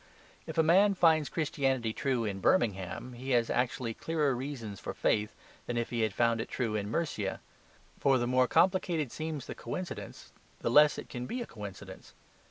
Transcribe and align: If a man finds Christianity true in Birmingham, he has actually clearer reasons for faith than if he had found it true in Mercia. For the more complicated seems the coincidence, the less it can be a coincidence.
If 0.47 0.57
a 0.57 0.63
man 0.63 0.95
finds 0.95 1.29
Christianity 1.29 1.93
true 1.93 2.25
in 2.25 2.39
Birmingham, 2.39 3.13
he 3.13 3.29
has 3.37 3.51
actually 3.51 3.93
clearer 3.93 4.35
reasons 4.35 4.79
for 4.79 4.95
faith 4.95 5.35
than 5.67 5.77
if 5.77 5.91
he 5.91 6.01
had 6.01 6.11
found 6.11 6.41
it 6.41 6.49
true 6.49 6.75
in 6.75 6.89
Mercia. 6.89 7.39
For 7.99 8.17
the 8.17 8.25
more 8.25 8.47
complicated 8.47 9.11
seems 9.11 9.45
the 9.45 9.53
coincidence, 9.53 10.33
the 10.61 10.71
less 10.71 10.97
it 10.97 11.07
can 11.07 11.27
be 11.27 11.39
a 11.43 11.45
coincidence. 11.45 12.15